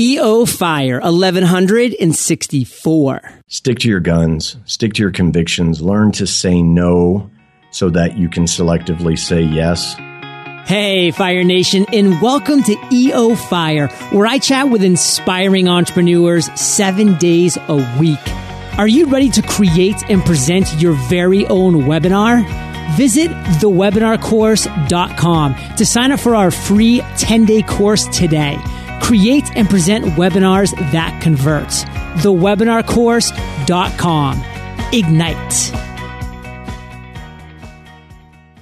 [0.00, 3.20] EO Fire 1164.
[3.48, 7.30] Stick to your guns, stick to your convictions, learn to say no
[7.70, 9.94] so that you can selectively say yes.
[10.66, 17.18] Hey, Fire Nation, and welcome to EO Fire, where I chat with inspiring entrepreneurs seven
[17.18, 18.26] days a week.
[18.78, 22.42] Are you ready to create and present your very own webinar?
[22.96, 23.30] Visit
[23.60, 28.56] thewebinarcourse.com to sign up for our free 10 day course today.
[29.00, 31.68] Create and present webinars that convert.
[32.22, 34.44] Thewebinarcourse.com.
[34.92, 35.90] Ignite.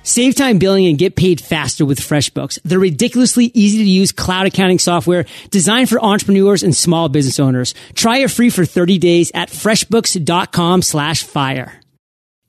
[0.08, 2.58] Save time billing and get paid faster with FreshBooks.
[2.64, 7.74] The ridiculously easy to use cloud accounting software designed for entrepreneurs and small business owners.
[7.92, 11.78] Try it free for 30 days at freshbooks.com slash fire.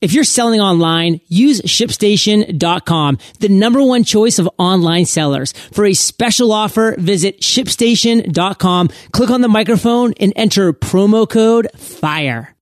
[0.02, 5.52] If you're selling online, use shipstation.com, the number one choice of online sellers.
[5.52, 12.56] For a special offer, visit shipstation.com, click on the microphone and enter promo code FIRE.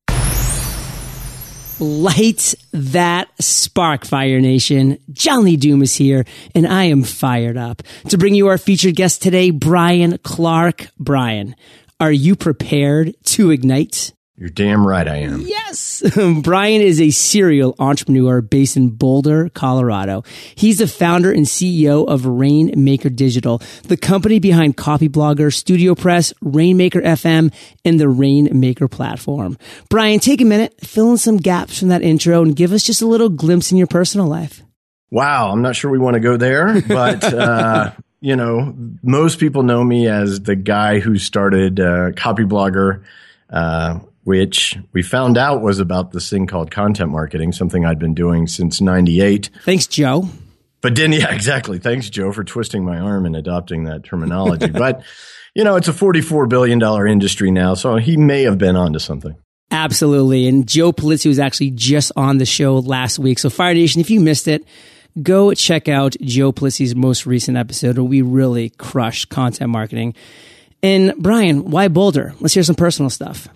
[1.79, 4.97] Light that spark, Fire Nation.
[5.11, 8.95] John Lee Dumas is here, and I am fired up to bring you our featured
[8.95, 10.87] guest today, Brian Clark.
[10.97, 11.55] Brian,
[11.99, 14.11] are you prepared to ignite?
[14.39, 15.41] You're damn right I am.
[15.41, 16.03] Yes.
[16.43, 20.23] Brian is a serial entrepreneur based in Boulder, Colorado.
[20.53, 27.51] He's the founder and CEO of Rainmaker Digital, the company behind Copyblogger, StudioPress, Rainmaker FM,
[27.83, 29.57] and the Rainmaker platform.
[29.89, 33.01] Brian, take a minute, fill in some gaps from that intro and give us just
[33.01, 34.61] a little glimpse in your personal life.
[35.09, 35.51] Wow.
[35.51, 39.83] I'm not sure we want to go there, but, uh, you know, most people know
[39.83, 43.03] me as the guy who started uh, Copyblogger.
[43.49, 48.13] Uh, which we found out was about this thing called content marketing, something I'd been
[48.13, 49.49] doing since 98.
[49.63, 50.27] Thanks, Joe.
[50.81, 51.79] But then, yeah, exactly.
[51.79, 54.67] Thanks, Joe, for twisting my arm and adopting that terminology.
[54.67, 55.01] but,
[55.55, 59.33] you know, it's a $44 billion industry now, so he may have been onto something.
[59.71, 60.45] Absolutely.
[60.49, 63.39] And Joe Pulizzi was actually just on the show last week.
[63.39, 64.67] So, Fire Nation, if you missed it,
[65.23, 70.15] go check out Joe Pulizzi's most recent episode where we really crushed content marketing.
[70.83, 72.35] And Brian, why Boulder?
[72.41, 73.47] Let's hear some personal stuff.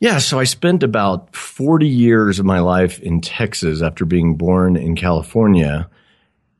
[0.00, 4.76] Yeah, so I spent about 40 years of my life in Texas after being born
[4.76, 5.90] in California.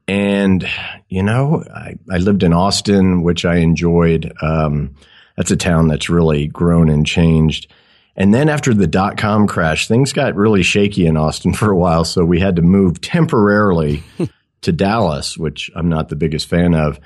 [0.09, 0.69] And,
[1.09, 4.33] you know, I, I lived in Austin, which I enjoyed.
[4.43, 4.97] Um,
[5.37, 7.71] that's a town that's really grown and changed.
[8.17, 11.77] And then after the dot com crash, things got really shaky in Austin for a
[11.77, 12.05] while.
[12.05, 14.03] So we had to move temporarily
[14.63, 16.99] to Dallas, which I'm not the biggest fan of.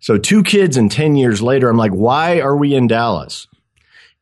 [0.00, 3.46] So two kids and 10 years later, I'm like, why are we in Dallas?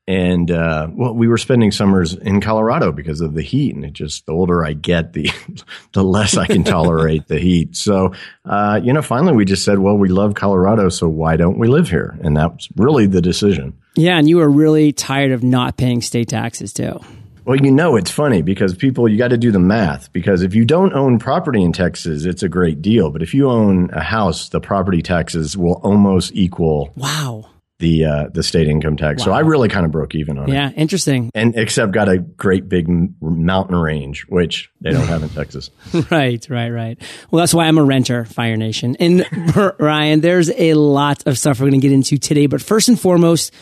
[0.08, 3.92] And uh, well, we were spending summers in Colorado because of the heat, and it
[3.92, 5.30] just the older I get, the
[5.92, 7.76] the less I can tolerate the heat.
[7.76, 8.12] So,
[8.44, 11.66] uh, you know, finally we just said, well, we love Colorado, so why don't we
[11.66, 12.16] live here?
[12.22, 13.76] And that was really the decision.
[13.96, 17.00] Yeah, and you were really tired of not paying state taxes too.
[17.44, 20.54] Well, you know, it's funny because people, you got to do the math because if
[20.54, 23.10] you don't own property in Texas, it's a great deal.
[23.10, 26.92] But if you own a house, the property taxes will almost equal.
[26.96, 27.46] Wow
[27.78, 29.20] the uh, the state income tax.
[29.20, 29.24] Wow.
[29.26, 30.74] So I really kind of broke even on yeah, it.
[30.74, 31.30] Yeah, interesting.
[31.34, 32.88] And except got a great big
[33.20, 35.70] mountain range, which they don't have in Texas.
[36.10, 37.02] right, right, right.
[37.30, 38.96] Well, that's why I'm a renter, Fire Nation.
[38.98, 39.26] And
[39.78, 42.98] Brian, there's a lot of stuff we're going to get into today, but first and
[42.98, 43.52] foremost.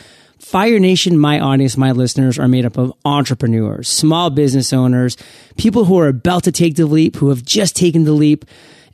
[0.41, 5.17] Fire Nation, my audience, my listeners are made up of entrepreneurs, small business owners,
[5.57, 8.45] people who are about to take the leap, who have just taken the leap.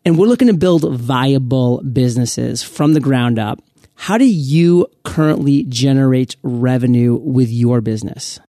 [0.05, 3.59] And we're looking to build viable businesses from the ground up.
[4.01, 8.41] How do you currently generate revenue with your business?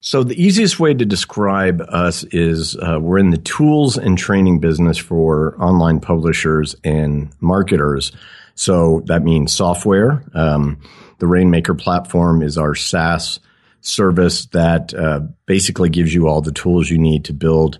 [0.00, 4.60] So the easiest way to describe us is uh, we're in the tools and training
[4.60, 8.12] business for online publishers and marketers.
[8.54, 10.22] So that means software.
[10.34, 10.78] Um,
[11.20, 13.40] the Rainmaker platform is our SaaS
[13.80, 17.78] service that uh, basically gives you all the tools you need to build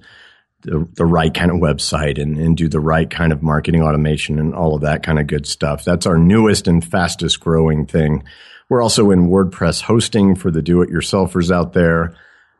[0.62, 4.38] the, the right kind of website and, and do the right kind of marketing automation
[4.38, 5.84] and all of that kind of good stuff.
[5.84, 8.24] That's our newest and fastest growing thing.
[8.68, 12.14] We're also in WordPress hosting for the do-it-yourselfers out there.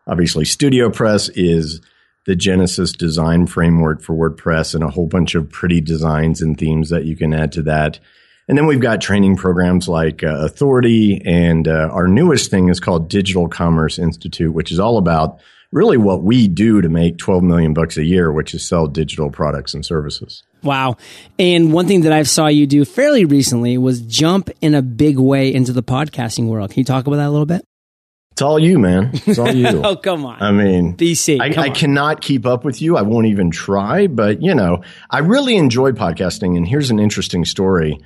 [0.07, 1.81] Obviously, StudioPress is
[2.25, 6.91] the Genesis design framework for WordPress and a whole bunch of pretty designs and themes
[6.91, 7.99] that you can add to that.
[8.47, 12.81] And then we've got training programs like uh, Authority, and uh, our newest thing is
[12.81, 15.41] called Digital Commerce Institute, which is all about
[15.73, 19.31] really what we do to make 12 million bucks a year, which is sell digital
[19.31, 20.43] products and services.
[20.63, 20.97] Wow.
[21.39, 25.19] And one thing that I saw you do fairly recently was jump in a big
[25.19, 26.71] way into the podcasting world.
[26.71, 27.65] Can you talk about that a little bit?
[28.33, 29.11] It's all you, man.
[29.27, 29.83] It's all you.
[29.85, 30.41] oh, come on.
[30.41, 31.41] I mean, BC.
[31.41, 32.97] I, I cannot keep up with you.
[32.97, 36.57] I won't even try, but you know, I really enjoy podcasting.
[36.57, 37.99] And here's an interesting story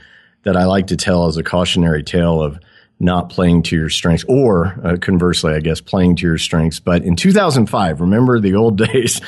[0.44, 2.58] that I like to tell as a cautionary tale of
[3.02, 6.80] not playing to your strengths, or uh, conversely, I guess, playing to your strengths.
[6.80, 9.20] But in 2005, remember the old days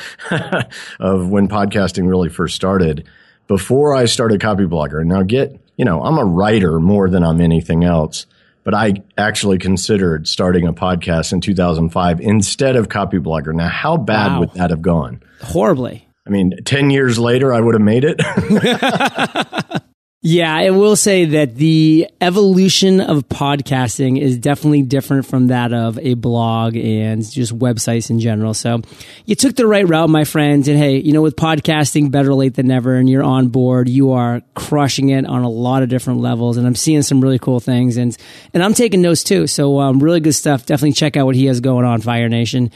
[0.99, 3.07] of when podcasting really first started.
[3.47, 7.83] Before I started Copyblogger, now get you know, I'm a writer more than I'm anything
[7.83, 8.25] else
[8.65, 13.53] but I actually considered starting a podcast in 2005 instead of Copyblogger.
[13.53, 14.39] Now, how bad wow.
[14.39, 15.21] would that have gone?
[15.39, 16.09] Horribly.
[16.27, 18.19] I mean, 10 years later, I would have made it.
[20.27, 25.99] Yeah, I will say that the evolution of podcasting is definitely different from that of
[25.99, 28.55] a blog and just websites in general.
[28.55, 28.81] So
[29.25, 30.67] you took the right route, my friends.
[30.67, 34.13] And hey, you know, with podcasting, better late than never, and you're on board, you
[34.13, 36.57] are crushing it on a lot of different levels.
[36.57, 37.95] And I'm seeing some really cool things.
[37.95, 38.17] And,
[38.51, 39.45] and I'm taking notes too.
[39.45, 40.65] So, um, really good stuff.
[40.65, 42.71] Definitely check out what he has going on, Fire Nation.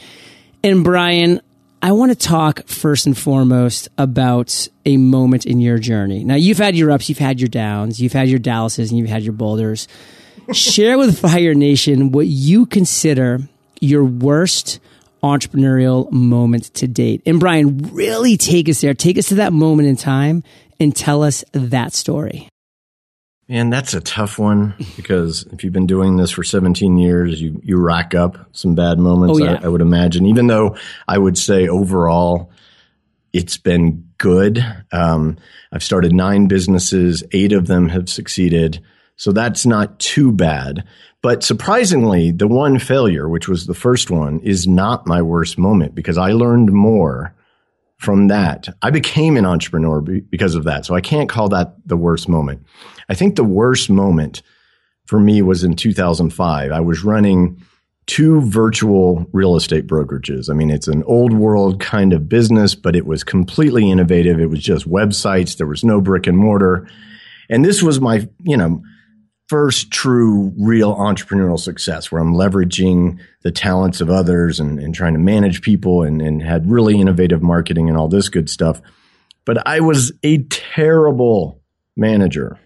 [0.62, 1.40] And Brian,
[1.82, 6.24] I want to talk first and foremost about a moment in your journey.
[6.24, 9.08] Now, you've had your ups, you've had your downs, you've had your Dallases, and you've
[9.08, 9.88] had your Boulders.
[10.52, 13.40] Share with Fire Nation what you consider
[13.80, 14.78] your worst
[15.22, 17.22] entrepreneurial moment to date.
[17.24, 18.92] And Brian, really take us there.
[18.92, 20.44] Take us to that moment in time
[20.78, 22.49] and tell us that story.
[23.50, 27.60] Man, that's a tough one because if you've been doing this for 17 years, you,
[27.64, 29.58] you rack up some bad moments, oh, yeah.
[29.60, 30.24] I, I, would imagine.
[30.26, 30.76] Even though
[31.08, 32.52] I would say overall,
[33.32, 34.64] it's been good.
[34.92, 35.36] Um,
[35.72, 38.84] I've started nine businesses, eight of them have succeeded.
[39.16, 40.84] So that's not too bad.
[41.20, 45.96] But surprisingly, the one failure, which was the first one, is not my worst moment
[45.96, 47.34] because I learned more
[48.00, 48.66] from that.
[48.80, 50.86] I became an entrepreneur because of that.
[50.86, 52.64] So I can't call that the worst moment.
[53.10, 54.40] I think the worst moment
[55.04, 56.72] for me was in 2005.
[56.72, 57.62] I was running
[58.06, 60.48] two virtual real estate brokerages.
[60.48, 64.40] I mean, it's an old world kind of business, but it was completely innovative.
[64.40, 65.58] It was just websites.
[65.58, 66.88] There was no brick and mortar.
[67.50, 68.82] And this was my, you know,
[69.50, 75.14] first true real entrepreneurial success where I'm leveraging the talents of others and, and trying
[75.14, 78.80] to manage people and, and had really innovative marketing and all this good stuff.
[79.44, 81.60] But I was a terrible
[81.96, 82.60] manager.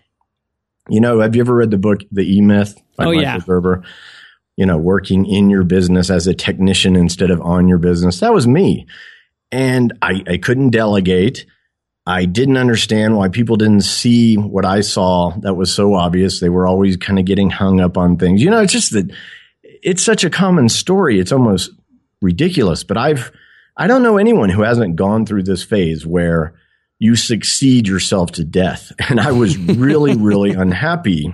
[0.91, 3.39] You know, have you ever read the book The E Myth by oh, Michael yeah.
[3.39, 3.83] Gerber?
[4.57, 8.21] You know, working in your business as a technician instead of on your business.
[8.21, 8.87] That was me.
[9.51, 11.47] And I, I couldn't delegate.
[12.07, 16.39] I didn't understand why people didn't see what I saw that was so obvious.
[16.39, 18.43] They were always kind of getting hung up on things.
[18.43, 19.11] You know, it's just that
[19.63, 21.19] it's such a common story.
[21.19, 21.71] It's almost
[22.21, 23.33] ridiculous, but I've,
[23.77, 26.55] I don't know anyone who hasn't gone through this phase where
[26.99, 28.93] you succeed yourself to death.
[29.09, 31.33] And I was really, really unhappy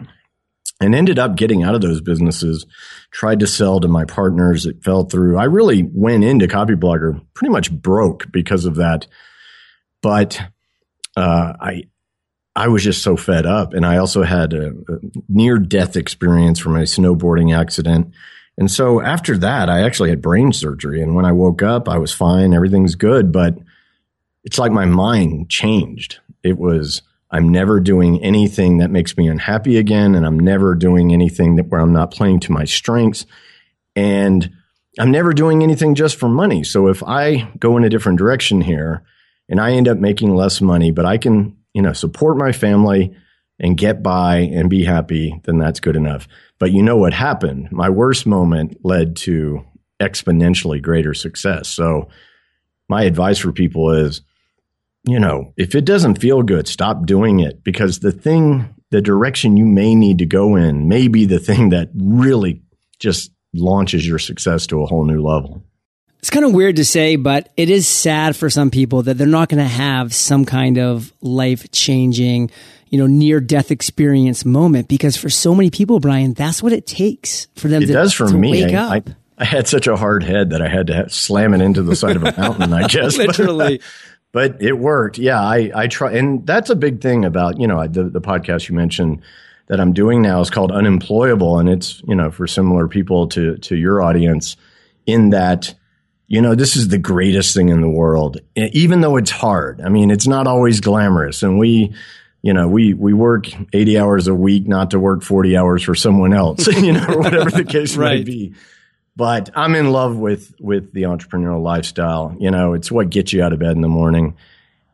[0.81, 2.65] and ended up getting out of those businesses,
[3.11, 4.67] tried to sell to my partners.
[4.67, 5.37] It fell through.
[5.37, 9.07] I really went into Copyblogger pretty much broke because of that.
[10.01, 10.41] But
[11.17, 11.85] uh, I
[12.57, 14.99] I was just so fed up, and I also had a, a
[15.29, 18.13] near death experience from a snowboarding accident.
[18.59, 21.01] And so after that, I actually had brain surgery.
[21.01, 22.53] And when I woke up, I was fine.
[22.53, 23.33] Everything's good.
[23.33, 23.57] But
[24.45, 26.19] it's like my mind changed.
[26.43, 30.15] It was, I'm never doing anything that makes me unhappy again.
[30.15, 33.25] And I'm never doing anything that where I'm not playing to my strengths.
[33.97, 34.51] And
[34.99, 36.63] I'm never doing anything just for money.
[36.63, 39.05] So if I go in a different direction here,
[39.51, 43.15] and I end up making less money, but I can, you know, support my family
[43.59, 46.27] and get by and be happy, then that's good enough.
[46.59, 47.71] But you know what happened?
[47.71, 49.63] My worst moment led to
[50.01, 51.69] exponentially greater success.
[51.69, 52.09] So
[52.89, 54.23] my advice for people is,
[55.05, 59.57] you know, if it doesn't feel good, stop doing it because the thing, the direction
[59.57, 62.63] you may need to go in may be the thing that really
[62.99, 65.65] just launches your success to a whole new level.
[66.21, 69.27] It's kind of weird to say, but it is sad for some people that they're
[69.27, 72.51] not going to have some kind of life changing,
[72.91, 76.87] you know, near death experience moment because for so many people, Brian, that's what it
[76.87, 78.51] takes for them it to, does for to me.
[78.51, 79.09] wake I, up.
[79.09, 81.97] I, I, had such a hard head that I had to slam it into the
[81.97, 83.17] side of a mountain, I guess.
[83.17, 83.81] Literally.
[84.31, 85.17] But, but, it worked.
[85.17, 85.41] Yeah.
[85.41, 86.13] I, I try.
[86.13, 89.23] And that's a big thing about, you know, the, the podcast you mentioned
[89.69, 91.59] that I'm doing now is called Unemployable.
[91.59, 94.59] And it's, you know, for similar people to, to your audience
[95.07, 95.75] in that,
[96.31, 99.81] you know, this is the greatest thing in the world, even though it's hard.
[99.81, 101.43] I mean, it's not always glamorous.
[101.43, 101.93] And we,
[102.41, 105.97] you know, we, we work 80 hours a week, not to work 40 hours for
[105.97, 108.19] someone else, you know, whatever the case right.
[108.19, 108.55] may be.
[109.17, 112.37] But I'm in love with, with the entrepreneurial lifestyle.
[112.39, 114.37] You know, it's what gets you out of bed in the morning.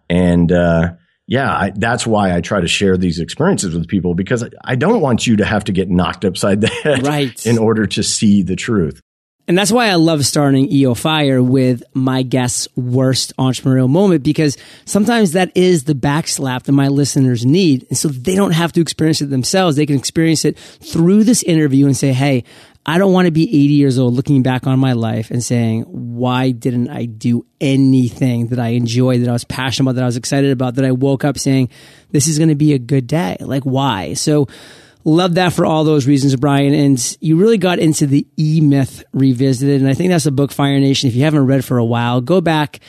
[0.09, 0.95] And, uh,
[1.27, 5.03] yeah, I, that's why I try to share these experiences with people because I don't
[5.03, 7.45] want you to have to get knocked upside the head right.
[7.45, 9.03] in order to see the truth.
[9.49, 14.57] And that's why I love starting EO Fire with my guest's worst entrepreneurial moment because
[14.85, 17.87] sometimes that is the backslap that my listeners need.
[17.89, 19.77] And so they don't have to experience it themselves.
[19.77, 22.43] They can experience it through this interview and say, Hey,
[22.89, 25.83] I don't want to be 80 years old looking back on my life and saying,
[25.83, 30.07] why didn't I do anything that I enjoyed, that I was passionate about, that I
[30.07, 31.69] was excited about, that I woke up saying,
[32.13, 33.39] this is going to be a good day?
[33.41, 34.15] Like, why?
[34.15, 34.47] So,
[35.07, 36.75] love that for all those reasons, Brian.
[36.75, 39.81] And you really got into the E Myth revisited.
[39.81, 41.09] And I think that's a book, Fire Nation.
[41.09, 42.81] If you haven't read for a while, go back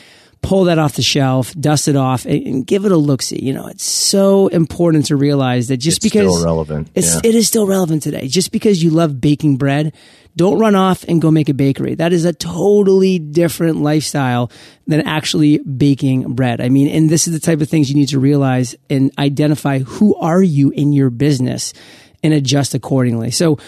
[0.42, 3.42] pull that off the shelf, dust it off, and, and give it a look see.
[3.42, 7.20] You know, it's so important to realize that just it's because relevant, it's yeah.
[7.24, 8.28] it is still relevant today.
[8.28, 9.94] Just because you love baking bread,
[10.36, 11.94] don't run off and go make a bakery.
[11.96, 14.50] That is a totally different lifestyle
[14.86, 16.60] than actually baking bread.
[16.60, 19.80] I mean, and this is the type of things you need to realize and identify
[19.80, 21.72] who are you in your business
[22.22, 23.30] and adjust accordingly.
[23.30, 23.58] So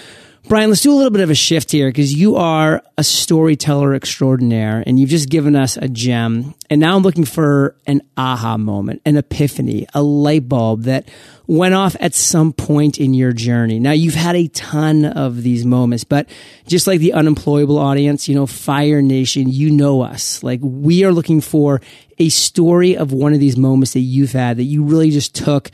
[0.48, 3.94] Brian, let's do a little bit of a shift here because you are a storyteller
[3.94, 6.54] extraordinaire and you've just given us a gem.
[6.70, 11.08] And now I'm looking for an aha moment, an epiphany, a light bulb that
[11.46, 13.78] went off at some point in your journey.
[13.78, 16.28] Now you've had a ton of these moments, but
[16.66, 20.42] just like the unemployable audience, you know, Fire Nation, you know us.
[20.42, 21.80] Like we are looking for
[22.18, 25.70] a story of one of these moments that you've had that you really just took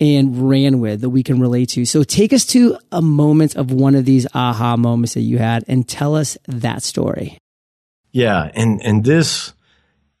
[0.00, 1.84] and ran with that we can relate to.
[1.84, 5.64] So take us to a moment of one of these aha moments that you had
[5.66, 7.38] and tell us that story.
[8.12, 9.52] Yeah, and and this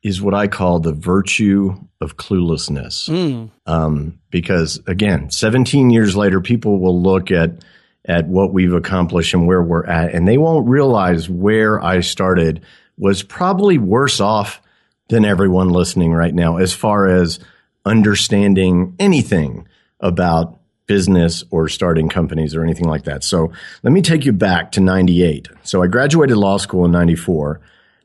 [0.02, 3.08] is what I call the virtue of cluelessness.
[3.08, 3.50] Mm.
[3.66, 7.64] Um, because again, 17 years later, people will look at
[8.04, 12.62] at what we've accomplished and where we're at, and they won't realize where I started
[12.96, 14.60] was probably worse off
[15.08, 17.38] than everyone listening right now, as far as
[17.84, 19.66] understanding anything
[20.00, 23.22] about business or starting companies or anything like that.
[23.22, 25.48] So let me take you back to 98.
[25.62, 27.60] So I graduated law school in 94.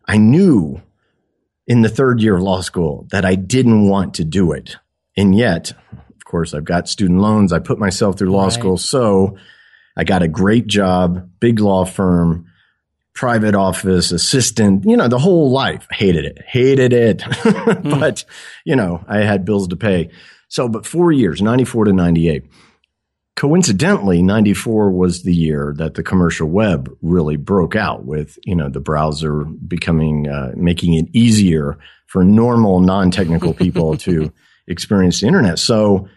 [0.05, 0.81] I knew
[1.65, 4.77] in the third year of law school that I didn't want to do it.
[5.15, 7.53] And yet, of course, I've got student loans.
[7.53, 8.53] I put myself through law right.
[8.53, 8.77] school.
[8.77, 9.37] So
[9.95, 12.47] I got a great job, big law firm,
[13.13, 15.87] private office, assistant, you know, the whole life.
[15.91, 17.19] Hated it, hated it.
[17.19, 17.99] mm.
[17.99, 18.25] But,
[18.65, 20.09] you know, I had bills to pay.
[20.47, 22.45] So, but four years, 94 to 98.
[23.35, 28.69] Coincidentally, 94 was the year that the commercial web really broke out with, you know,
[28.69, 34.31] the browser becoming, uh, making it easier for normal non-technical people to
[34.67, 35.57] experience the internet.
[35.57, 36.07] So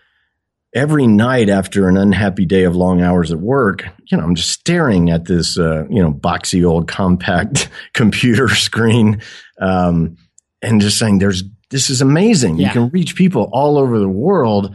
[0.74, 4.50] every night after an unhappy day of long hours at work, you know, I'm just
[4.50, 9.22] staring at this, uh, you know, boxy old Compaq computer screen,
[9.60, 10.16] um,
[10.62, 12.56] and just saying, there's this is amazing.
[12.56, 12.68] Yeah.
[12.68, 14.74] You can reach people all over the world.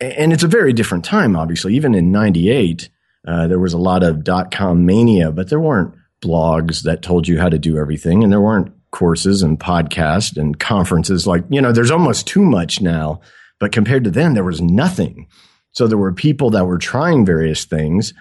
[0.00, 1.74] And it's a very different time, obviously.
[1.74, 2.88] Even in 98,
[3.26, 7.26] uh, there was a lot of dot com mania, but there weren't blogs that told
[7.26, 8.22] you how to do everything.
[8.22, 11.26] And there weren't courses and podcasts and conferences.
[11.26, 13.20] Like, you know, there's almost too much now.
[13.58, 15.26] But compared to then, there was nothing.
[15.72, 18.14] So there were people that were trying various things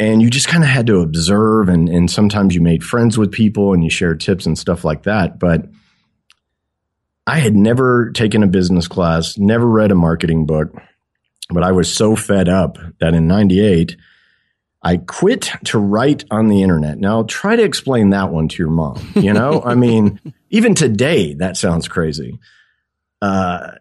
[0.00, 3.30] and you just kind of had to observe and, and sometimes you made friends with
[3.30, 5.38] people and you shared tips and stuff like that.
[5.38, 5.66] But
[7.26, 10.74] I had never taken a business class, never read a marketing book,
[11.48, 13.96] but I was so fed up that in 98,
[14.82, 16.98] I quit to write on the internet.
[16.98, 19.12] Now try to explain that one to your mom.
[19.14, 22.38] You know, I mean, even today, that sounds crazy.
[23.22, 23.72] Uh,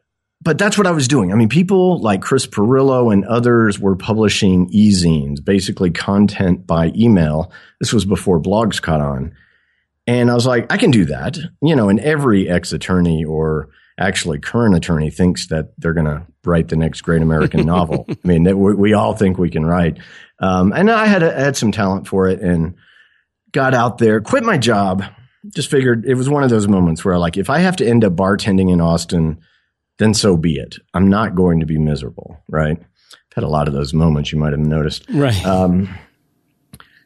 [0.43, 1.31] but that's what I was doing.
[1.31, 7.51] I mean, people like Chris Pirillo and others were publishing e-zines, basically content by email.
[7.79, 9.33] This was before blogs caught on.
[10.05, 11.37] And I was like, I can do that.
[11.61, 16.25] You know, and every ex attorney or actually current attorney thinks that they're going to
[16.43, 18.05] write the next great American novel.
[18.09, 19.99] I mean, we, we, all think we can write.
[20.39, 22.75] Um, and I had, a, had some talent for it and
[23.53, 25.05] got out there, quit my job.
[25.55, 28.03] Just figured it was one of those moments where, like, if I have to end
[28.03, 29.39] up bartending in Austin,
[29.97, 30.77] then so be it.
[30.93, 32.77] I'm not going to be miserable, right?
[32.79, 35.05] I've had a lot of those moments you might have noticed.
[35.09, 35.45] Right.
[35.45, 35.89] Um,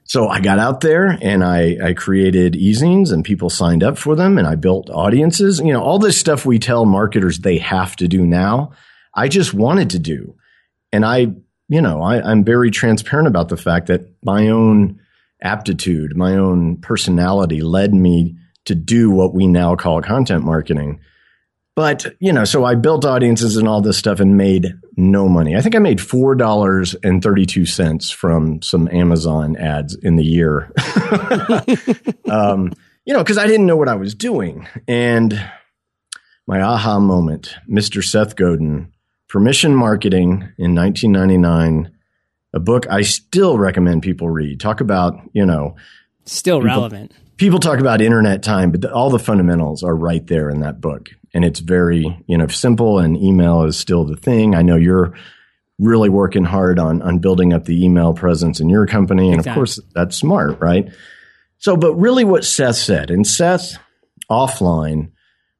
[0.07, 4.15] so I got out there and I, I created e-zines and people signed up for
[4.15, 5.59] them and I built audiences.
[5.59, 8.71] You know, all this stuff we tell marketers they have to do now.
[9.13, 10.35] I just wanted to do.
[10.93, 11.33] And I,
[11.67, 15.01] you know, I, I'm very transparent about the fact that my own
[15.41, 21.01] aptitude, my own personality led me to do what we now call content marketing.
[21.77, 25.55] But, you know, so I built audiences and all this stuff and made no money.
[25.55, 30.71] I think I made $4.32 from some Amazon ads in the year.
[32.31, 32.73] um,
[33.05, 34.67] you know, because I didn't know what I was doing.
[34.87, 35.39] And
[36.47, 38.03] my aha moment, Mr.
[38.03, 38.91] Seth Godin,
[39.29, 41.91] Permission Marketing in 1999,
[42.53, 44.59] a book I still recommend people read.
[44.59, 45.75] Talk about, you know,
[46.25, 47.11] Still people, relevant.
[47.37, 50.81] People talk about internet time, but the, all the fundamentals are right there in that
[50.81, 51.11] book.
[51.33, 54.55] And it's very, you know, simple and email is still the thing.
[54.55, 55.13] I know you're
[55.79, 59.29] really working hard on, on building up the email presence in your company.
[59.29, 59.51] And exactly.
[59.51, 60.91] of course, that's smart, right?
[61.59, 63.77] So, but really what Seth said, and Seth
[64.29, 65.11] offline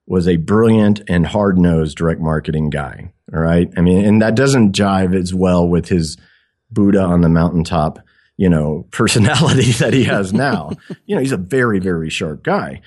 [0.05, 3.11] was a brilliant and hard nosed direct marketing guy.
[3.33, 3.69] All right.
[3.75, 6.17] I mean, and that doesn't jive as well with his
[6.71, 7.99] Buddha on the mountaintop,
[8.37, 10.71] you know, personality that he has now.
[11.05, 12.81] you know, he's a very, very sharp guy.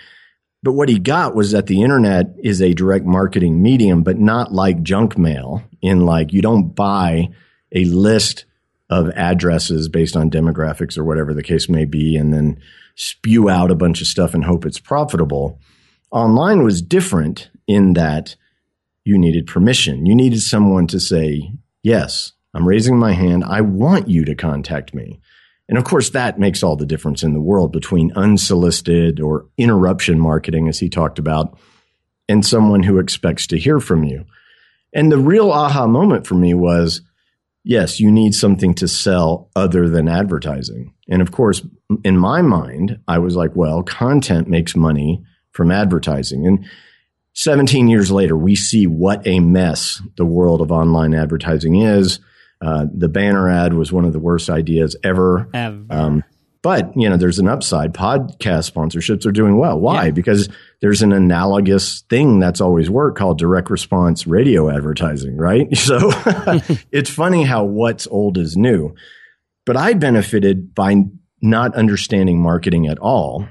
[0.62, 4.52] But what he got was that the internet is a direct marketing medium, but not
[4.52, 7.30] like junk mail in like you don't buy
[7.72, 8.44] a list
[8.90, 12.60] of addresses based on demographics or whatever the case may be and then
[12.96, 15.58] spew out a bunch of stuff and hope it's profitable.
[16.10, 18.36] Online was different in that
[19.04, 20.04] you needed permission.
[20.04, 21.52] You needed someone to say,
[21.82, 23.44] yes, I'm raising my hand.
[23.44, 25.20] I want you to contact me.
[25.70, 30.18] And of course, that makes all the difference in the world between unsolicited or interruption
[30.18, 31.56] marketing, as he talked about,
[32.28, 34.24] and someone who expects to hear from you.
[34.92, 37.02] And the real aha moment for me was
[37.62, 40.92] yes, you need something to sell other than advertising.
[41.08, 41.64] And of course,
[42.04, 45.22] in my mind, I was like, well, content makes money
[45.52, 46.48] from advertising.
[46.48, 46.66] And
[47.34, 52.18] 17 years later, we see what a mess the world of online advertising is.
[52.60, 55.48] Uh, the banner ad was one of the worst ideas ever.
[55.54, 55.84] ever.
[55.88, 56.24] Um,
[56.62, 57.94] but you know, there's an upside.
[57.94, 59.78] Podcast sponsorships are doing well.
[59.80, 60.06] Why?
[60.06, 60.10] Yeah.
[60.10, 60.48] Because
[60.82, 65.68] there's an analogous thing that's always worked called direct response radio advertising, right?
[65.76, 65.98] So
[66.92, 68.94] it's funny how what's old is new.
[69.64, 71.04] But I benefited by
[71.40, 73.48] not understanding marketing at all,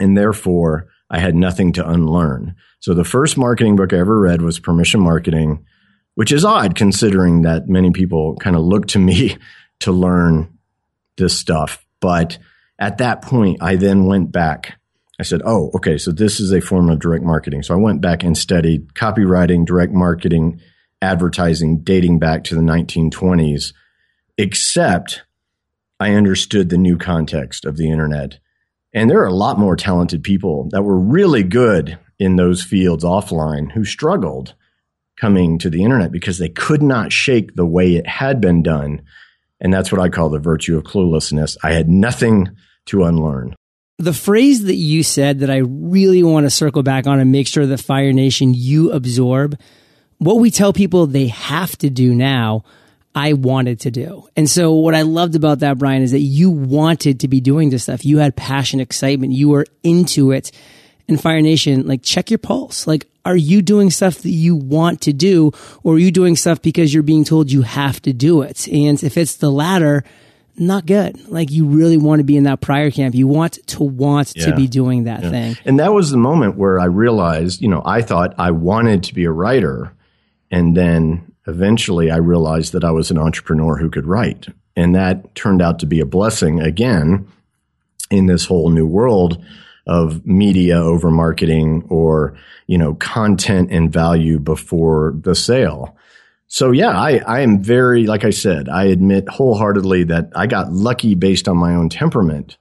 [0.00, 2.56] and therefore I had nothing to unlearn.
[2.80, 5.64] So the first marketing book I ever read was Permission Marketing
[6.14, 9.36] which is odd considering that many people kind of look to me
[9.80, 10.58] to learn
[11.16, 11.84] this stuff.
[12.00, 12.38] But
[12.78, 14.78] at that point, I then went back.
[15.18, 17.62] I said, oh, okay, so this is a form of direct marketing.
[17.62, 20.60] So I went back and studied copywriting, direct marketing,
[21.00, 23.72] advertising dating back to the 1920s,
[24.38, 25.22] except
[26.00, 28.38] I understood the new context of the internet.
[28.92, 33.04] And there are a lot more talented people that were really good in those fields
[33.04, 34.54] offline who struggled
[35.22, 39.00] coming to the internet because they could not shake the way it had been done.
[39.60, 41.56] And that's what I call the virtue of cluelessness.
[41.62, 42.48] I had nothing
[42.86, 43.54] to unlearn.
[43.98, 47.46] The phrase that you said that I really want to circle back on and make
[47.46, 49.56] sure that Fire Nation you absorb
[50.18, 52.64] what we tell people they have to do now.
[53.14, 54.26] I wanted to do.
[54.36, 57.70] And so what I loved about that, Brian, is that you wanted to be doing
[57.70, 58.04] this stuff.
[58.04, 59.34] You had passion, excitement.
[59.34, 60.50] You were into it.
[61.06, 62.88] And Fire Nation, like check your pulse.
[62.88, 66.60] Like, are you doing stuff that you want to do or are you doing stuff
[66.62, 68.66] because you're being told you have to do it?
[68.68, 70.04] And if it's the latter,
[70.56, 71.28] not good.
[71.28, 73.14] Like you really want to be in that prior camp.
[73.14, 74.46] You want to want yeah.
[74.46, 75.30] to be doing that yeah.
[75.30, 75.56] thing.
[75.64, 79.14] And that was the moment where I realized, you know, I thought I wanted to
[79.14, 79.92] be a writer.
[80.50, 84.46] And then eventually I realized that I was an entrepreneur who could write.
[84.76, 87.28] And that turned out to be a blessing again
[88.10, 89.42] in this whole new world
[89.86, 95.96] of media over marketing or, you know, content and value before the sale.
[96.46, 100.72] So yeah, I, I am very, like I said, I admit wholeheartedly that I got
[100.72, 102.58] lucky based on my own temperament.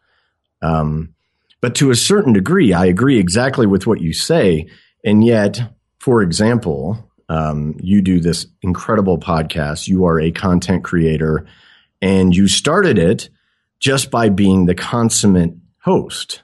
[0.62, 1.14] Um,
[1.60, 4.68] but to a certain degree, I agree exactly with what you say.
[5.04, 5.60] And yet,
[6.00, 9.88] for example, um, you do this incredible podcast.
[9.88, 11.46] You are a content creator
[12.02, 13.30] and you started it
[13.80, 16.44] just by being the consummate host.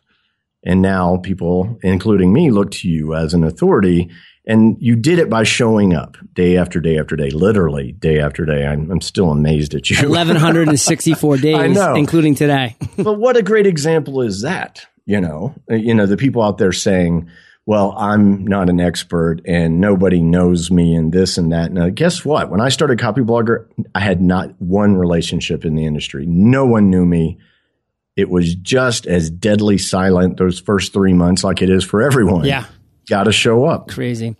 [0.67, 4.09] And now people, including me, look to you as an authority.
[4.45, 8.45] And you did it by showing up day after day after day, literally day after
[8.45, 8.67] day.
[8.67, 9.95] I'm, I'm still amazed at you.
[9.95, 12.75] 1,164 days, including today.
[12.97, 14.85] but what a great example is that?
[15.05, 17.29] You know, you know, the people out there saying,
[17.65, 21.71] well, I'm not an expert and nobody knows me and this and that.
[21.71, 22.49] Now, guess what?
[22.49, 26.25] When I started Copyblogger, I had not one relationship in the industry.
[26.25, 27.37] No one knew me
[28.17, 32.45] it was just as deadly silent those first three months like it is for everyone.
[32.45, 32.65] Yeah.
[33.07, 33.89] Got to show up.
[33.89, 34.35] Crazy.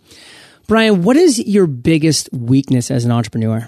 [0.66, 3.66] Brian, what is your biggest weakness as an entrepreneur?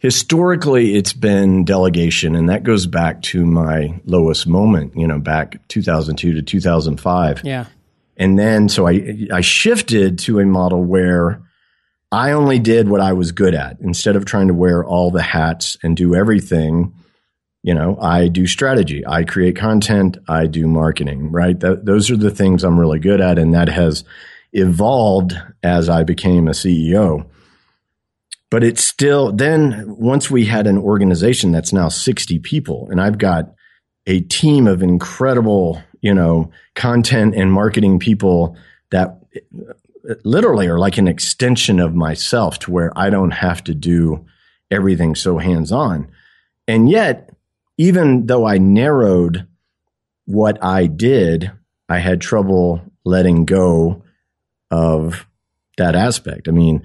[0.00, 5.66] Historically, it's been delegation, and that goes back to my lowest moment, you know, back
[5.68, 7.42] 2002 to 2005.
[7.44, 7.66] Yeah.
[8.16, 11.40] And then, so I, I shifted to a model where
[12.10, 15.22] I only did what I was good at instead of trying to wear all the
[15.22, 16.94] hats and do everything
[17.68, 21.60] you know, I do strategy, I create content, I do marketing, right?
[21.60, 23.38] That, those are the things I'm really good at.
[23.38, 24.04] And that has
[24.54, 27.26] evolved as I became a CEO.
[28.50, 33.18] But it's still, then once we had an organization that's now 60 people, and I've
[33.18, 33.52] got
[34.06, 38.56] a team of incredible, you know, content and marketing people
[38.92, 43.74] that uh, literally are like an extension of myself to where I don't have to
[43.74, 44.24] do
[44.70, 46.10] everything so hands on.
[46.66, 47.34] And yet,
[47.78, 49.46] even though I narrowed
[50.26, 51.50] what I did,
[51.88, 54.02] I had trouble letting go
[54.70, 55.26] of
[55.78, 56.48] that aspect.
[56.48, 56.82] I mean,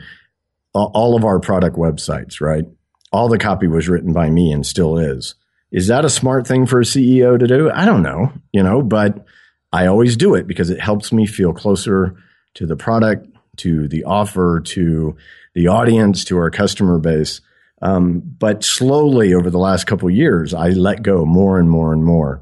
[0.74, 2.66] all of our product websites, right?
[3.12, 5.36] All the copy was written by me and still is.
[5.72, 7.70] Is that a smart thing for a CEO to do?
[7.72, 9.26] I don't know, you know, but
[9.72, 12.16] I always do it because it helps me feel closer
[12.54, 13.28] to the product,
[13.58, 15.18] to the offer, to
[15.56, 17.42] the audience, to our customer base.
[17.82, 22.04] Um, but slowly over the last couple years, I let go more and more and
[22.04, 22.42] more.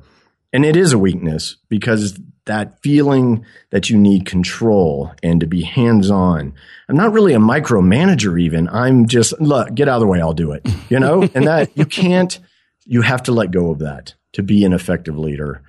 [0.54, 5.62] And it is a weakness because that feeling that you need control and to be
[5.62, 6.54] hands on.
[6.90, 8.68] I'm not really a micromanager even.
[8.70, 10.20] I'm just, look, get out of the way.
[10.20, 10.68] I'll do it.
[10.90, 12.40] You know, and that you can't,
[12.86, 15.62] you have to let go of that to be an effective leader.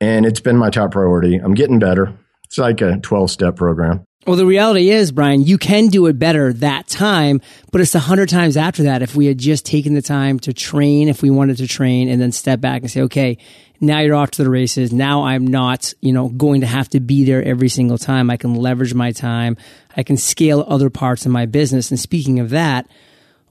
[0.00, 1.36] And it's been my top priority.
[1.36, 2.16] I'm getting better.
[2.44, 4.06] It's like a 12 step program.
[4.26, 7.98] Well, the reality is, Brian, you can do it better that time, but it's a
[7.98, 9.02] hundred times after that.
[9.02, 12.20] If we had just taken the time to train, if we wanted to train and
[12.20, 13.36] then step back and say, okay,
[13.80, 14.94] now you're off to the races.
[14.94, 18.30] Now I'm not, you know, going to have to be there every single time.
[18.30, 19.58] I can leverage my time.
[19.94, 21.90] I can scale other parts of my business.
[21.90, 22.88] And speaking of that,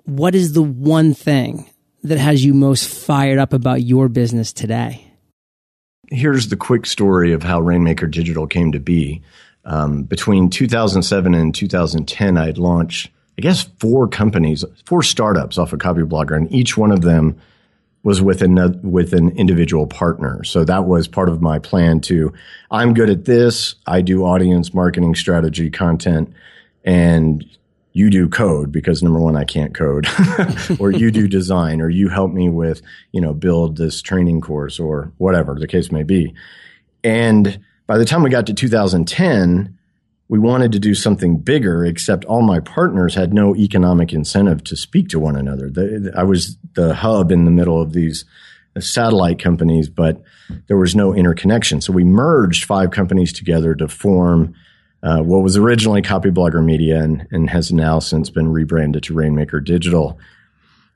[0.05, 1.69] what is the one thing
[2.01, 5.07] that has you most fired up about your business today?
[6.09, 9.21] Here's the quick story of how Rainmaker Digital came to be.
[9.65, 15.79] Um, between 2007 and 2010, I'd launched, I guess, four companies, four startups off of
[15.79, 17.39] Copyblogger, and each one of them
[18.03, 20.43] was with an, with an individual partner.
[20.43, 22.33] So that was part of my plan to,
[22.69, 23.75] I'm good at this.
[23.87, 26.33] I do audience marketing strategy content
[26.83, 27.45] and
[27.93, 30.07] you do code because number one, I can't code
[30.79, 32.81] or you do design or you help me with,
[33.13, 36.33] you know, build this training course or whatever the case may be.
[37.05, 37.59] And
[37.93, 39.77] by the time we got to 2010,
[40.27, 44.75] we wanted to do something bigger, except all my partners had no economic incentive to
[44.75, 45.69] speak to one another.
[45.69, 48.25] The, I was the hub in the middle of these
[48.79, 50.19] satellite companies, but
[50.65, 51.81] there was no interconnection.
[51.81, 54.55] So we merged five companies together to form
[55.03, 59.59] uh, what was originally Copyblogger Media and, and has now since been rebranded to Rainmaker
[59.59, 60.17] Digital.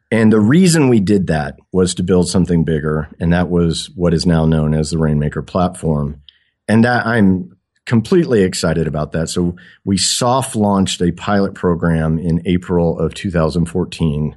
[0.09, 4.15] And the reason we did that was to build something bigger, and that was what
[4.15, 6.23] is now known as the Rainmaker platform.
[6.67, 9.29] And that I'm completely excited about that.
[9.29, 14.35] So we soft launched a pilot program in April of 2014.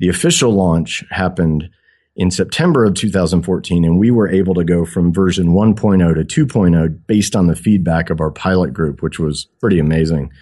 [0.00, 1.70] The official launch happened
[2.16, 7.00] in September of 2014, and we were able to go from version 1.0 to 2.0
[7.06, 10.32] based on the feedback of our pilot group, which was pretty amazing.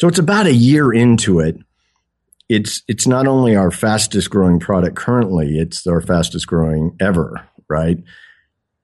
[0.00, 1.58] So it's about a year into it.
[2.48, 7.98] It's it's not only our fastest growing product currently, it's our fastest growing ever, right?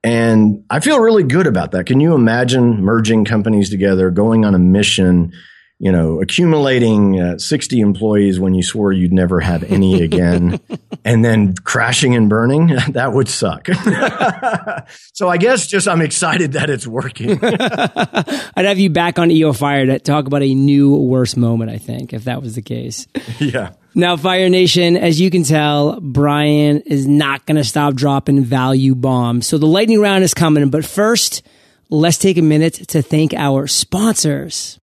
[0.05, 1.87] And I feel really good about that.
[1.87, 5.33] Can you imagine merging companies together, going on a mission,
[5.79, 10.59] you know, accumulating uh, 60 employees when you swore you'd never have any again,
[11.05, 12.67] and then crashing and burning?
[12.91, 13.69] that would suck.
[15.13, 17.39] so I guess just I'm excited that it's working.
[17.43, 21.79] I'd have you back on EO Fire to talk about a new worst moment, I
[21.79, 23.07] think, if that was the case.
[23.39, 23.73] Yeah.
[23.95, 28.95] Now, Fire Nation, as you can tell, Brian is not going to stop dropping value
[28.95, 29.47] bombs.
[29.47, 30.71] So the lightning round is coming.
[30.71, 31.43] But first,
[31.91, 34.81] let's take a minute to thank our sponsors.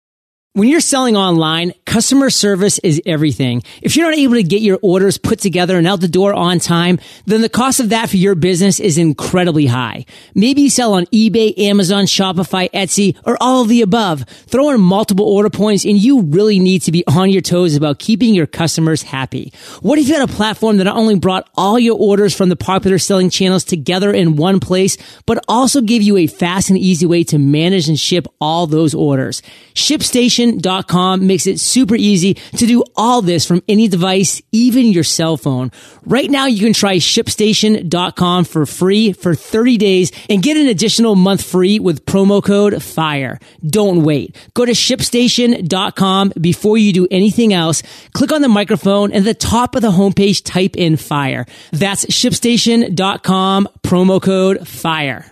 [0.57, 3.63] When you're selling online, customer service is everything.
[3.83, 6.61] If you're not able to get your orders put together and out the door on
[6.61, 10.07] time, then the cost of that for your business is incredibly high.
[10.35, 14.23] Maybe you sell on eBay, Amazon, Shopify, Etsy, or all of the above.
[14.23, 17.99] Throw in multiple order points and you really need to be on your toes about
[17.99, 19.53] keeping your customers happy.
[19.83, 22.57] What if you had a platform that not only brought all your orders from the
[22.57, 27.05] popular selling channels together in one place, but also gave you a fast and easy
[27.05, 29.43] way to manage and ship all those orders?
[29.75, 35.05] ShipStation ShipStation.com makes it super easy to do all this from any device, even your
[35.05, 35.71] cell phone.
[36.05, 41.15] Right now, you can try ShipStation.com for free for 30 days and get an additional
[41.15, 43.39] month free with promo code FIRE.
[43.67, 44.37] Don't wait.
[44.55, 47.83] Go to ShipStation.com before you do anything else.
[48.13, 51.47] Click on the microphone and at the top of the homepage, type in FIRE.
[51.73, 55.27] That's ShipStation.com, promo code FIRE.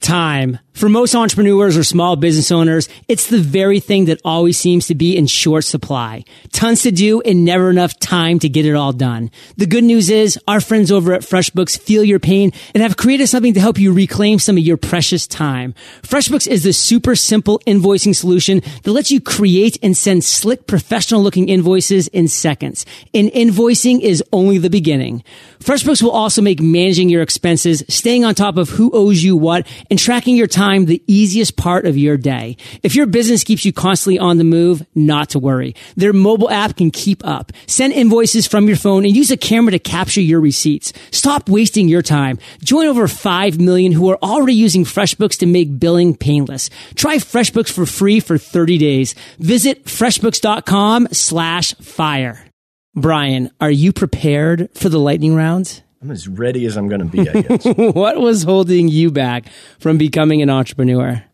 [0.00, 4.86] Time For most entrepreneurs or small business owners, it's the very thing that always seems
[4.86, 6.24] to be in short supply.
[6.50, 9.30] Tons to do and never enough time to get it all done.
[9.58, 13.26] The good news is our friends over at FreshBooks feel your pain and have created
[13.26, 15.74] something to help you reclaim some of your precious time.
[16.02, 21.22] FreshBooks is the super simple invoicing solution that lets you create and send slick professional
[21.22, 22.86] looking invoices in seconds.
[23.12, 25.22] And invoicing is only the beginning.
[25.60, 29.66] FreshBooks will also make managing your expenses, staying on top of who owes you what,
[29.90, 32.56] and tracking your time time the easiest part of your day.
[32.82, 35.74] If your business keeps you constantly on the move, not to worry.
[35.96, 37.50] Their mobile app can keep up.
[37.66, 40.92] Send invoices from your phone and use a camera to capture your receipts.
[41.10, 42.38] Stop wasting your time.
[42.62, 46.70] Join over 5 million who are already using FreshBooks to make billing painless.
[46.94, 49.14] Try FreshBooks for free for 30 days.
[49.38, 52.46] Visit freshbooks.com slash fire.
[52.94, 55.82] Brian, are you prepared for the lightning round?
[56.02, 57.64] I'm as ready as I'm going to be, I guess.
[57.64, 59.46] what was holding you back
[59.78, 61.24] from becoming an entrepreneur?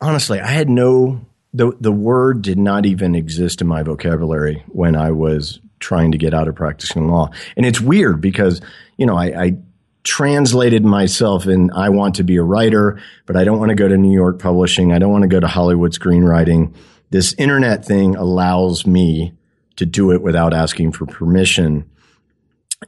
[0.00, 1.20] Honestly, I had no
[1.52, 6.18] the the word did not even exist in my vocabulary when I was trying to
[6.18, 7.30] get out of practicing law.
[7.56, 8.62] And it's weird because,
[8.96, 9.56] you know, I, I
[10.02, 13.86] translated myself and I want to be a writer, but I don't want to go
[13.86, 14.92] to New York publishing.
[14.92, 16.74] I don't want to go to Hollywood screenwriting.
[17.10, 19.34] This internet thing allows me
[19.76, 21.90] to do it without asking for permission.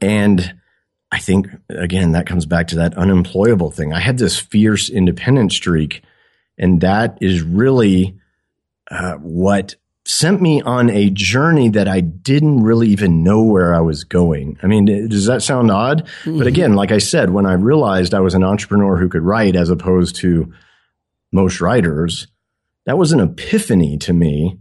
[0.00, 0.54] And
[1.10, 3.92] I think again that comes back to that unemployable thing.
[3.92, 6.02] I had this fierce independent streak,
[6.58, 8.18] and that is really
[8.90, 9.76] uh, what
[10.08, 14.58] sent me on a journey that I didn't really even know where I was going.
[14.62, 16.06] I mean, does that sound odd?
[16.22, 16.38] Mm-hmm.
[16.38, 19.54] But again, like I said, when I realized I was an entrepreneur who could write
[19.54, 20.52] as opposed to
[21.30, 22.26] most writers,
[22.86, 24.58] that was an epiphany to me.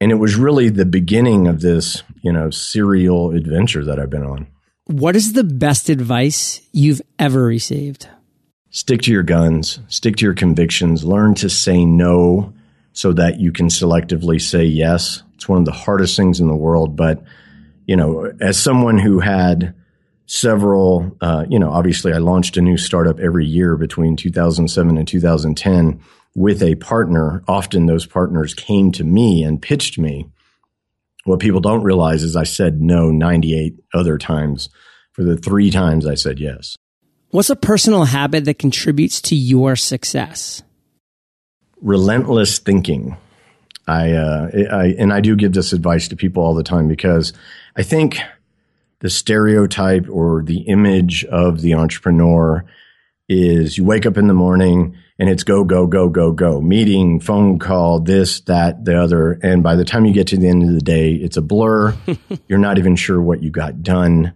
[0.00, 4.22] And it was really the beginning of this, you know, serial adventure that I've been
[4.22, 4.46] on.
[4.86, 8.06] What is the best advice you've ever received?
[8.68, 12.52] Stick to your guns, stick to your convictions, learn to say no
[12.92, 15.22] so that you can selectively say yes.
[15.36, 16.96] It's one of the hardest things in the world.
[16.96, 17.22] But,
[17.86, 19.74] you know, as someone who had
[20.26, 25.08] several, uh, you know, obviously I launched a new startup every year between 2007 and
[25.08, 25.98] 2010
[26.34, 27.42] with a partner.
[27.48, 30.26] Often those partners came to me and pitched me
[31.24, 34.68] what people don't realize is I said no 98 other times
[35.12, 36.76] for the three times I said yes.
[37.30, 40.62] What's a personal habit that contributes to your success?
[41.80, 43.16] Relentless thinking.
[43.86, 47.32] I, uh, I, and I do give this advice to people all the time because
[47.76, 48.18] I think
[49.00, 52.64] the stereotype or the image of the entrepreneur
[53.28, 56.60] is you wake up in the morning and it's go, go, go, go, go.
[56.60, 59.32] Meeting, phone call, this, that, the other.
[59.42, 61.96] And by the time you get to the end of the day, it's a blur.
[62.48, 64.34] You're not even sure what you got done.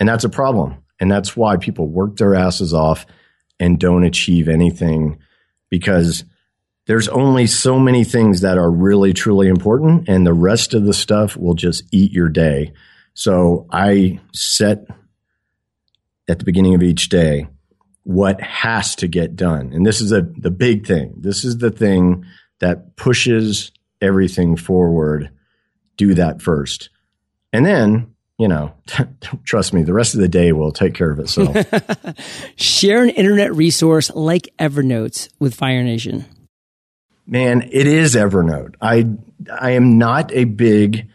[0.00, 0.82] And that's a problem.
[0.98, 3.06] And that's why people work their asses off
[3.60, 5.18] and don't achieve anything
[5.68, 6.24] because
[6.86, 10.08] there's only so many things that are really, truly important.
[10.08, 12.72] And the rest of the stuff will just eat your day.
[13.14, 14.86] So I set
[16.28, 17.46] at the beginning of each day,
[18.04, 19.72] what has to get done.
[19.72, 21.14] And this is a, the big thing.
[21.16, 22.24] This is the thing
[22.60, 25.30] that pushes everything forward.
[25.96, 26.90] Do that first.
[27.52, 28.72] And then, you know,
[29.44, 31.56] trust me, the rest of the day will take care of itself.
[32.56, 36.24] Share an internet resource like Evernote with Fire Nation.
[37.26, 38.74] Man, it is Evernote.
[38.80, 39.06] I
[39.52, 41.08] I am not a big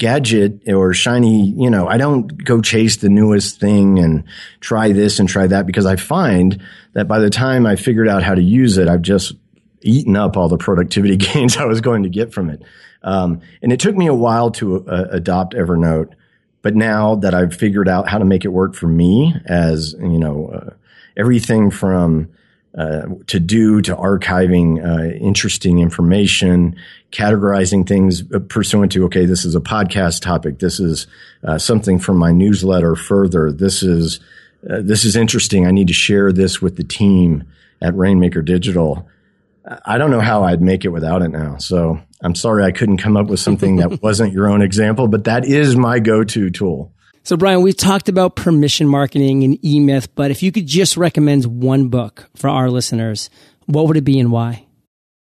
[0.00, 4.24] gadget or shiny, you know, I don't go chase the newest thing and
[4.58, 6.60] try this and try that because I find
[6.94, 9.34] that by the time I figured out how to use it, I've just
[9.82, 12.62] eaten up all the productivity gains I was going to get from it.
[13.02, 16.14] Um, and it took me a while to uh, adopt Evernote,
[16.62, 20.18] but now that I've figured out how to make it work for me as, you
[20.18, 20.70] know, uh,
[21.14, 22.30] everything from
[22.76, 26.76] uh, to do to archiving uh, interesting information,
[27.10, 31.06] categorizing things uh, pursuant to okay, this is a podcast topic, this is
[31.42, 32.94] uh, something from my newsletter.
[32.94, 34.20] Further, this is
[34.68, 35.66] uh, this is interesting.
[35.66, 37.44] I need to share this with the team
[37.82, 39.08] at Rainmaker Digital.
[39.84, 41.56] I don't know how I'd make it without it now.
[41.58, 45.24] So I'm sorry I couldn't come up with something that wasn't your own example, but
[45.24, 46.92] that is my go-to tool.
[47.30, 51.44] So, Brian, we talked about permission marketing and eMyth, but if you could just recommend
[51.62, 53.30] one book for our listeners,
[53.66, 54.66] what would it be and why?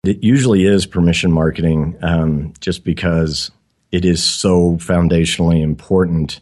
[0.05, 3.51] It usually is permission marketing, um, just because
[3.93, 6.41] it is so foundationally important.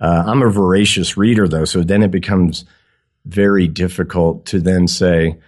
[0.00, 2.64] Uh, I'm a voracious reader, though, so then it becomes
[3.26, 5.38] very difficult to then say,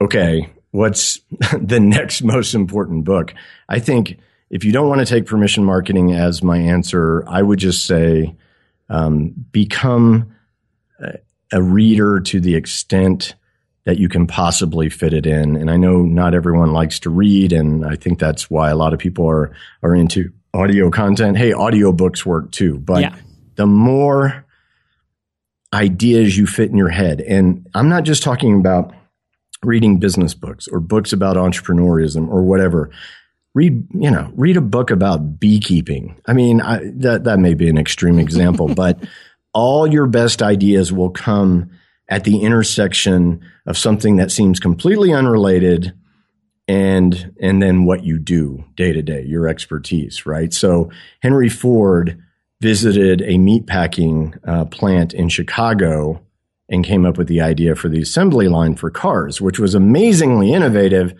[0.00, 1.20] okay, what's
[1.56, 3.34] the next most important book?
[3.68, 4.18] I think
[4.50, 8.34] if you don't want to take permission marketing as my answer, I would just say,
[8.88, 10.34] um, become
[11.00, 11.14] a,
[11.52, 13.34] a reader to the extent
[13.84, 15.56] that you can possibly fit it in.
[15.56, 18.92] And I know not everyone likes to read, and I think that's why a lot
[18.92, 21.38] of people are are into audio content.
[21.38, 23.14] Hey, audiobooks work too, but yeah.
[23.54, 24.44] the more
[25.72, 28.92] ideas you fit in your head, and I'm not just talking about
[29.62, 32.90] reading business books or books about entrepreneurism or whatever.
[33.56, 36.20] Read, you know, read a book about beekeeping.
[36.26, 39.02] I mean, I, that that may be an extreme example, but
[39.54, 41.70] all your best ideas will come
[42.08, 45.94] at the intersection of something that seems completely unrelated
[46.68, 50.52] and and then what you do day to day, your expertise, right?
[50.52, 50.90] So
[51.22, 52.22] Henry Ford
[52.60, 56.20] visited a meatpacking uh, plant in Chicago
[56.68, 60.52] and came up with the idea for the assembly line for cars, which was amazingly
[60.52, 61.14] innovative,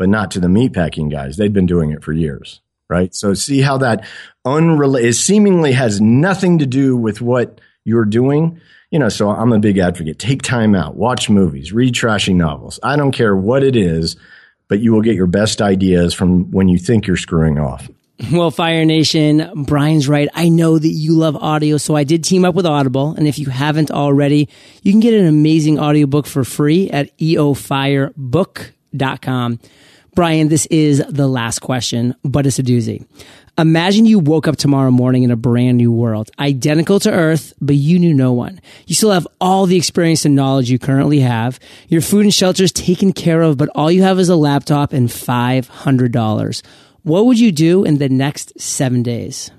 [0.00, 1.36] but not to the meatpacking guys.
[1.36, 3.14] They'd been doing it for years, right?
[3.14, 4.06] So see how that
[5.12, 8.58] seemingly has nothing to do with what you're doing.
[8.90, 10.18] You know, so I'm a big advocate.
[10.18, 12.80] Take time out, watch movies, read trashy novels.
[12.82, 14.16] I don't care what it is,
[14.68, 17.86] but you will get your best ideas from when you think you're screwing off.
[18.32, 20.30] Well, Fire Nation, Brian's right.
[20.32, 23.12] I know that you love audio, so I did team up with Audible.
[23.18, 24.48] And if you haven't already,
[24.82, 29.60] you can get an amazing audiobook for free at eofirebook.com.
[30.20, 33.06] Brian, this is the last question, but it's a doozy.
[33.56, 37.76] Imagine you woke up tomorrow morning in a brand new world, identical to Earth, but
[37.76, 38.60] you knew no one.
[38.86, 41.58] You still have all the experience and knowledge you currently have.
[41.88, 44.92] Your food and shelter is taken care of, but all you have is a laptop
[44.92, 46.62] and $500.
[47.02, 49.50] What would you do in the next seven days?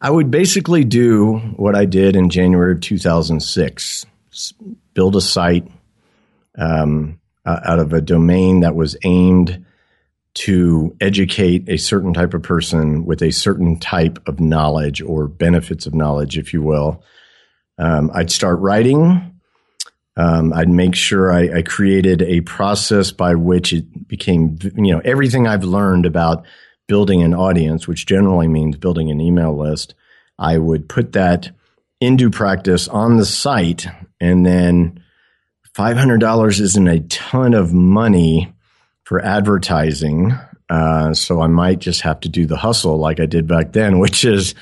[0.00, 4.06] I would basically do what I did in January of 2006
[4.94, 5.70] build a site
[6.56, 9.62] um, out of a domain that was aimed
[10.34, 15.86] to educate a certain type of person with a certain type of knowledge or benefits
[15.86, 17.02] of knowledge, if you will.
[17.78, 19.40] Um, I'd start writing.
[20.16, 25.00] Um, I'd make sure I, I, created a process by which it became, you know,
[25.04, 26.44] everything I've learned about
[26.86, 29.94] building an audience, which generally means building an email list.
[30.38, 31.50] I would put that
[32.00, 33.88] into practice on the site,
[34.20, 35.02] and then
[35.74, 38.53] five hundred dollars isn't a ton of money
[39.04, 40.32] for advertising.
[40.68, 43.98] Uh, so I might just have to do the hustle like I did back then,
[44.00, 44.54] which is,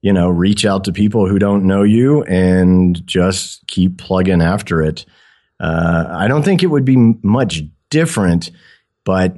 [0.00, 4.82] you know, reach out to people who don't know you and just keep plugging after
[4.82, 5.04] it.
[5.60, 8.52] Uh, I don't think it would be much different,
[9.04, 9.36] but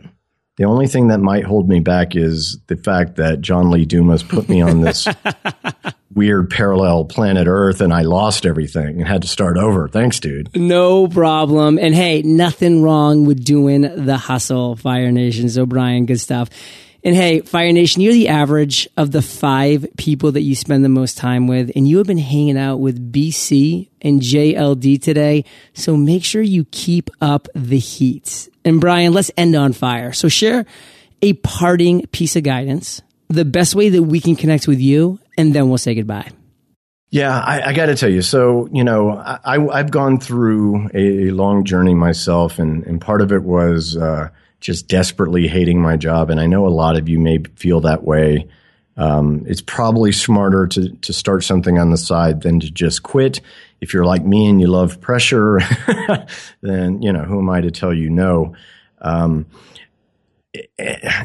[0.57, 4.23] the only thing that might hold me back is the fact that John Lee Dumas
[4.23, 5.09] put me on this
[6.13, 9.89] weird parallel planet Earth and I lost everything and had to start over.
[9.89, 10.55] Thanks, dude.
[10.57, 11.79] No problem.
[11.79, 15.49] And hey, nothing wrong with doing the hustle, Fire Nation.
[15.49, 16.51] So, Brian, good stuff.
[17.03, 20.91] And hey, Fire Nation, you're the average of the five people that you spend the
[20.91, 25.47] most time with, and you have been hanging out with BC and JLD today.
[25.73, 28.51] So make sure you keep up the heat.
[28.67, 30.13] And Brian, let's end on fire.
[30.13, 30.67] So share
[31.23, 35.55] a parting piece of guidance, the best way that we can connect with you, and
[35.55, 36.31] then we'll say goodbye.
[37.09, 38.23] Yeah, I, I got to tell you.
[38.23, 43.33] So, you know, I, have gone through a, long journey myself, and, and part of
[43.33, 44.29] it was, uh,
[44.61, 46.29] just desperately hating my job.
[46.31, 48.47] And I know a lot of you may feel that way.
[48.97, 53.41] Um, it's probably smarter to, to start something on the side than to just quit.
[53.81, 55.61] If you're like me and you love pressure,
[56.61, 58.55] then, you know, who am I to tell you no?
[59.01, 59.47] Um,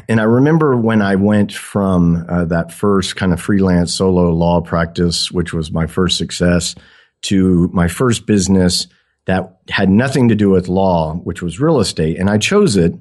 [0.08, 4.60] and I remember when I went from uh, that first kind of freelance solo law
[4.60, 6.74] practice, which was my first success,
[7.22, 8.86] to my first business
[9.24, 12.18] that had nothing to do with law, which was real estate.
[12.18, 12.94] And I chose it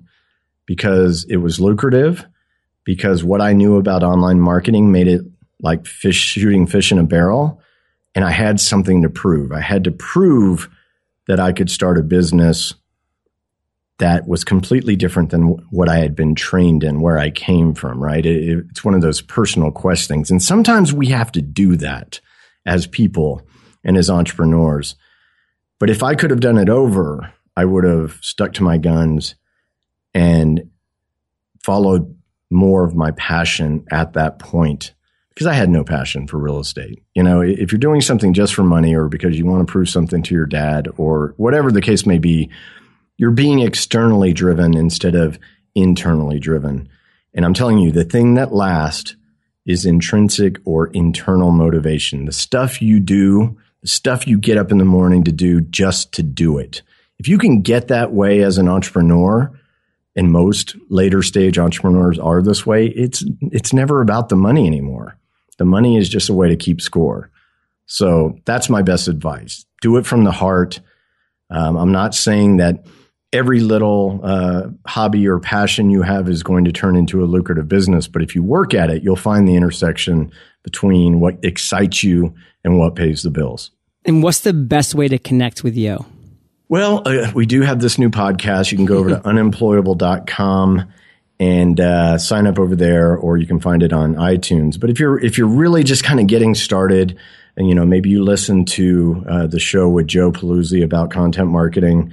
[0.65, 2.25] because it was lucrative,
[2.83, 5.21] because what I knew about online marketing made it
[5.61, 7.61] like fish shooting fish in a barrel.
[8.15, 9.51] And I had something to prove.
[9.51, 10.69] I had to prove
[11.27, 12.73] that I could start a business
[13.99, 18.03] that was completely different than what I had been trained in, where I came from,
[18.03, 18.25] right?
[18.25, 20.29] It, it's one of those personal quest things.
[20.29, 22.19] And sometimes we have to do that
[22.65, 23.41] as people
[23.83, 24.95] and as entrepreneurs.
[25.79, 29.35] But if I could have done it over, I would have stuck to my guns
[30.13, 30.69] and
[31.63, 32.17] followed
[32.51, 34.93] more of my passion at that point
[35.29, 37.03] because I had no passion for real estate.
[37.13, 39.89] You know, if you're doing something just for money or because you want to prove
[39.89, 42.49] something to your dad or whatever the case may be,
[43.17, 45.39] you're being externally driven instead of
[45.73, 46.89] internally driven.
[47.33, 49.15] And I'm telling you, the thing that lasts
[49.65, 52.25] is intrinsic or internal motivation.
[52.25, 56.13] The stuff you do, the stuff you get up in the morning to do just
[56.13, 56.81] to do it.
[57.17, 59.51] If you can get that way as an entrepreneur,
[60.15, 65.17] and most later stage entrepreneurs are this way, it's it's never about the money anymore.
[65.57, 67.29] The money is just a way to keep score.
[67.85, 69.65] So that's my best advice.
[69.81, 70.79] Do it from the heart.
[71.49, 72.85] Um, I'm not saying that
[73.35, 77.67] every little uh, hobby or passion you have is going to turn into a lucrative
[77.67, 78.07] business.
[78.07, 80.31] But if you work at it, you'll find the intersection
[80.63, 82.33] between what excites you
[82.63, 83.71] and what pays the bills.
[84.05, 86.05] And what's the best way to connect with you?
[86.67, 88.71] Well, uh, we do have this new podcast.
[88.71, 90.91] You can go over to unemployable.com
[91.39, 94.79] and uh, sign up over there, or you can find it on iTunes.
[94.79, 97.17] But if you're if you're really just kind of getting started,
[97.57, 101.49] and you know maybe you listen to uh, the show with Joe Pulizzi about content
[101.49, 102.11] marketing.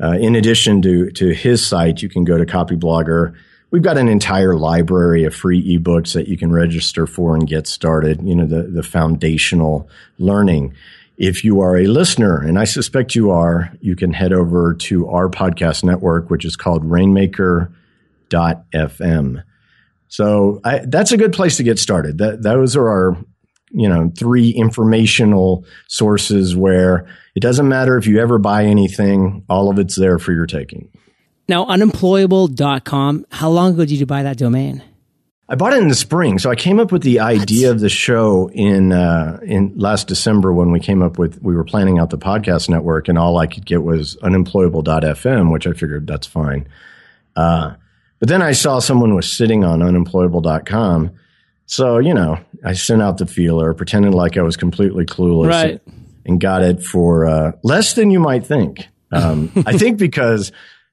[0.00, 3.34] Uh, in addition to to his site, you can go to Copyblogger.
[3.70, 7.66] We've got an entire library of free ebooks that you can register for and get
[7.66, 8.22] started.
[8.22, 10.72] You know the the foundational learning.
[11.16, 15.08] If you are a listener, and I suspect you are, you can head over to
[15.08, 19.42] our podcast network, which is called Rainmaker.fm.
[20.06, 22.18] So I, that's a good place to get started.
[22.18, 23.16] That, those are our,
[23.70, 29.70] you know, three informational sources where it doesn't matter if you ever buy anything, all
[29.70, 30.88] of it's there for your taking.
[31.48, 34.82] Now, unemployable.com, how long ago did you buy that domain?
[35.50, 37.88] I bought it in the spring, so I came up with the idea of the
[37.88, 42.10] show in uh, in last December when we came up with we were planning out
[42.10, 46.68] the podcast network, and all I could get was unemployable.fm, which I figured that's fine.
[47.34, 47.74] Uh,
[48.18, 51.12] but then I saw someone was sitting on unemployable.com,
[51.68, 55.82] so you know I sent out the feeler, pretending like I was completely clueless, right.
[56.26, 58.88] and got it for uh, less than you might think.
[59.12, 60.50] Um, I think because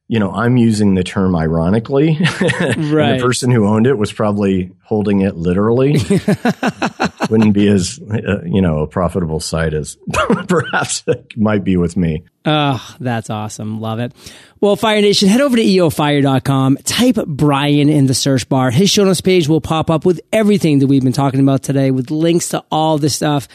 [0.08, 2.18] you know, I'm using the term ironically.
[2.20, 3.18] right.
[3.18, 5.94] the person who owned it was probably holding it literally.
[7.30, 9.98] Wouldn't be as, uh, you know, a profitable site as
[10.48, 12.24] perhaps it might be with me.
[12.46, 13.82] Oh, that's awesome.
[13.82, 14.14] Love it.
[14.62, 18.70] Well, Fire Nation, head over to eofire.com, type Brian in the search bar.
[18.70, 21.90] His show notes page will pop up with everything that we've been talking about today
[21.90, 23.48] with links to all this stuff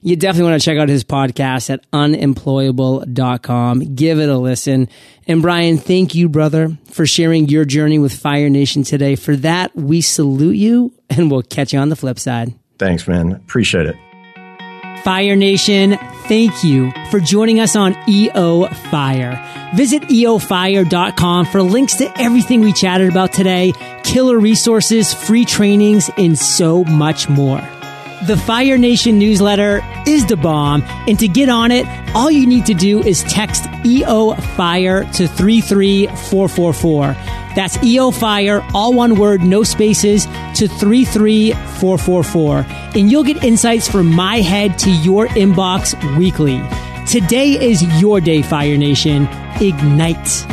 [0.00, 3.94] you definitely want to check out his podcast at unemployable.com.
[3.94, 4.88] Give it a listen.
[5.26, 9.16] And Brian, thank you, brother, for sharing your journey with Fire Nation today.
[9.16, 12.54] For that, we salute you and we'll catch you on the flip side.
[12.78, 13.32] Thanks, man.
[13.32, 13.96] Appreciate it.
[15.02, 15.96] Fire Nation,
[16.26, 19.70] thank you for joining us on EO Fire.
[19.74, 23.72] Visit eofire.com for links to everything we chatted about today,
[24.02, 27.60] killer resources, free trainings, and so much more.
[28.26, 32.66] The Fire Nation newsletter is the bomb, and to get on it, all you need
[32.66, 37.12] to do is text EO Fire to 33444.
[37.54, 42.66] That's EO Fire, all one word, no spaces, to 33444.
[42.98, 46.60] And you'll get insights from my head to your inbox weekly.
[47.06, 49.28] Today is your day, Fire Nation.
[49.60, 50.44] Ignite.